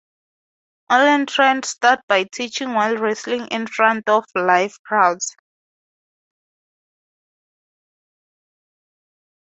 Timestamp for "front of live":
3.67-4.81